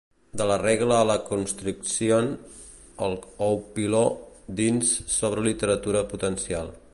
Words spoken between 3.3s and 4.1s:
Oulipo»